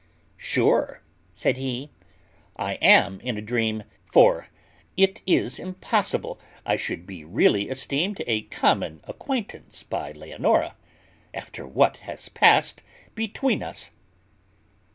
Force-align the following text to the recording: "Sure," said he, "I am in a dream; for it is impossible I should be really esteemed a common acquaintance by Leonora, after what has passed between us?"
"Sure," 0.39 1.03
said 1.31 1.57
he, 1.57 1.91
"I 2.55 2.73
am 2.81 3.19
in 3.19 3.37
a 3.37 3.39
dream; 3.43 3.83
for 4.11 4.47
it 4.97 5.21
is 5.27 5.59
impossible 5.59 6.39
I 6.65 6.75
should 6.75 7.05
be 7.05 7.23
really 7.23 7.69
esteemed 7.69 8.19
a 8.25 8.41
common 8.45 9.01
acquaintance 9.03 9.83
by 9.83 10.11
Leonora, 10.11 10.75
after 11.35 11.67
what 11.67 11.97
has 11.97 12.29
passed 12.29 12.81
between 13.13 13.61
us?" 13.61 13.91